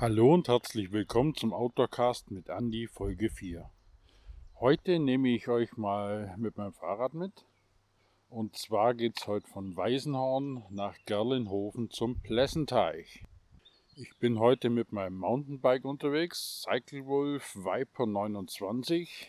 Hallo 0.00 0.32
und 0.32 0.46
herzlich 0.46 0.92
willkommen 0.92 1.34
zum 1.34 1.52
Outdoorcast 1.52 2.30
mit 2.30 2.48
Andy 2.50 2.86
Folge 2.86 3.30
4. 3.30 3.68
Heute 4.60 5.00
nehme 5.00 5.30
ich 5.30 5.48
euch 5.48 5.76
mal 5.76 6.36
mit 6.38 6.56
meinem 6.56 6.72
Fahrrad 6.72 7.14
mit. 7.14 7.32
Und 8.30 8.56
zwar 8.56 8.94
geht 8.94 9.18
es 9.18 9.26
heute 9.26 9.48
von 9.48 9.76
Weisenhorn 9.76 10.62
nach 10.70 10.94
Gerlenhofen 11.04 11.90
zum 11.90 12.20
Plessenteich. 12.20 13.24
Ich 13.96 14.16
bin 14.20 14.38
heute 14.38 14.70
mit 14.70 14.92
meinem 14.92 15.18
Mountainbike 15.18 15.84
unterwegs, 15.84 16.62
Cyclewolf 16.62 17.56
Viper 17.56 18.06
29. 18.06 19.28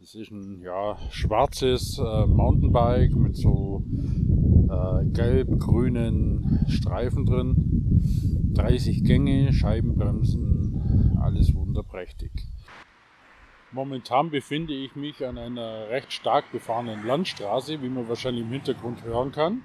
Das 0.00 0.16
ist 0.16 0.32
ein 0.32 0.62
ja, 0.62 0.98
schwarzes 1.10 1.96
äh, 1.96 2.26
Mountainbike 2.26 3.14
mit 3.14 3.36
so 3.36 3.84
äh, 4.68 5.04
gelb-grünen 5.04 6.64
Streifen 6.68 7.24
drin. 7.24 7.79
30 8.54 9.04
Gänge, 9.04 9.52
Scheibenbremsen, 9.52 11.18
alles 11.20 11.54
wunderprächtig. 11.54 12.30
Momentan 13.72 14.30
befinde 14.30 14.74
ich 14.74 14.96
mich 14.96 15.24
an 15.24 15.38
einer 15.38 15.88
recht 15.88 16.12
stark 16.12 16.50
befahrenen 16.50 17.06
Landstraße, 17.06 17.80
wie 17.82 17.88
man 17.88 18.08
wahrscheinlich 18.08 18.42
im 18.42 18.50
Hintergrund 18.50 19.04
hören 19.04 19.30
kann. 19.30 19.62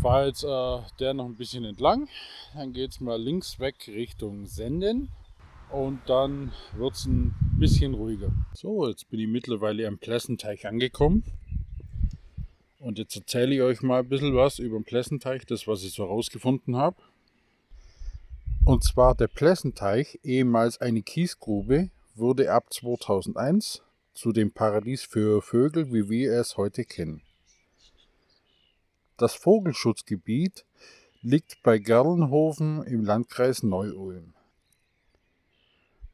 Fahre 0.00 0.26
jetzt 0.26 0.42
äh, 0.42 0.78
der 0.98 1.14
noch 1.14 1.26
ein 1.26 1.36
bisschen 1.36 1.64
entlang, 1.64 2.08
dann 2.54 2.72
geht 2.72 2.90
es 2.90 3.00
mal 3.00 3.22
links 3.22 3.60
weg 3.60 3.76
Richtung 3.86 4.46
Senden 4.46 5.10
und 5.70 6.00
dann 6.06 6.50
wird 6.76 6.94
es 6.94 7.06
ein 7.06 7.36
bisschen 7.58 7.94
ruhiger. 7.94 8.32
So, 8.52 8.88
jetzt 8.88 9.08
bin 9.10 9.20
ich 9.20 9.28
mittlerweile 9.28 9.86
am 9.86 9.98
Plessenteich 9.98 10.66
angekommen. 10.66 11.22
Und 12.82 12.98
jetzt 12.98 13.14
erzähle 13.14 13.54
ich 13.54 13.62
euch 13.62 13.80
mal 13.82 14.00
ein 14.00 14.08
bisschen 14.08 14.34
was 14.34 14.58
über 14.58 14.76
den 14.76 14.82
Plessenteich, 14.82 15.46
das 15.46 15.68
was 15.68 15.84
ich 15.84 15.92
so 15.92 16.04
rausgefunden 16.04 16.76
habe. 16.76 16.96
Und 18.64 18.82
zwar 18.82 19.14
der 19.14 19.28
Plessenteich, 19.28 20.18
ehemals 20.24 20.80
eine 20.80 21.02
Kiesgrube, 21.02 21.90
wurde 22.16 22.50
ab 22.50 22.72
2001 22.72 23.82
zu 24.14 24.32
dem 24.32 24.50
Paradies 24.50 25.04
für 25.04 25.42
Vögel, 25.42 25.92
wie 25.92 26.10
wir 26.10 26.32
es 26.32 26.56
heute 26.56 26.84
kennen. 26.84 27.22
Das 29.16 29.36
Vogelschutzgebiet 29.36 30.66
liegt 31.20 31.62
bei 31.62 31.78
Gerlenhofen 31.78 32.82
im 32.82 33.04
Landkreis 33.04 33.62
Neu-Ulm. 33.62 34.34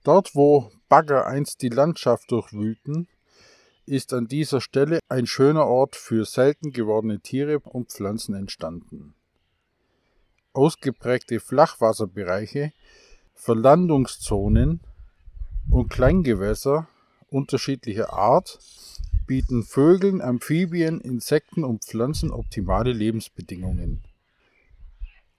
Dort, 0.05 0.34
wo 0.34 0.70
Bagger 0.91 1.27
einst 1.27 1.62
die 1.62 1.70
Landschaft 1.70 2.30
durchwühlten, 2.30 3.08
ist 3.89 4.12
an 4.12 4.28
dieser 4.28 4.61
Stelle 4.61 5.00
ein 5.08 5.27
schöner 5.27 5.67
Ort 5.67 5.97
für 5.97 6.25
selten 6.25 6.72
gewordene 6.72 7.20
Tiere 7.20 7.58
und 7.61 7.91
Pflanzen 7.91 8.34
entstanden. 8.34 9.14
Ausgeprägte 10.53 11.41
Flachwasserbereiche, 11.41 12.72
Verlandungszonen 13.34 14.80
und 15.70 15.89
Kleingewässer 15.89 16.89
unterschiedlicher 17.30 18.12
Art 18.12 18.58
bieten 19.27 19.62
Vögeln, 19.62 20.20
Amphibien, 20.20 21.00
Insekten 21.00 21.64
und 21.64 21.84
Pflanzen 21.84 22.30
optimale 22.30 22.92
Lebensbedingungen. 22.92 24.02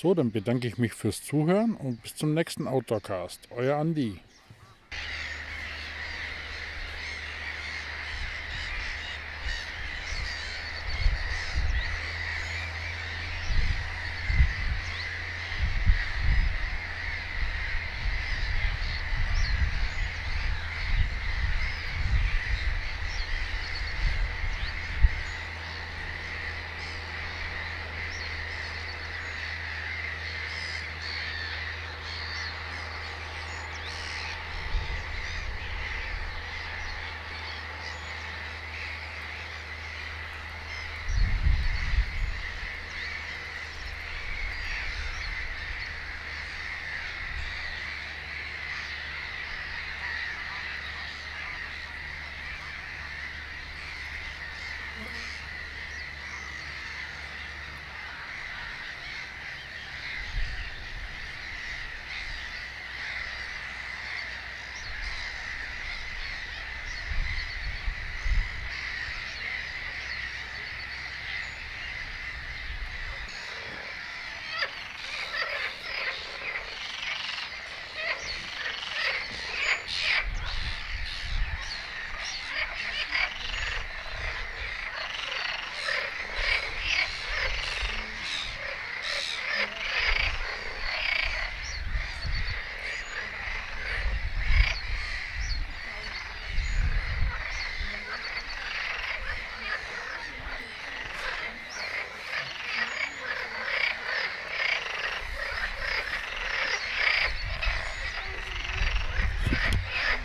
So, 0.00 0.14
dann 0.14 0.32
bedanke 0.32 0.66
ich 0.66 0.78
mich 0.78 0.94
fürs 0.94 1.22
Zuhören 1.22 1.76
und 1.76 2.02
bis 2.02 2.14
zum 2.16 2.32
nächsten 2.32 2.66
Outdoorcast. 2.66 3.48
Euer 3.50 3.76
Andi. 3.76 4.18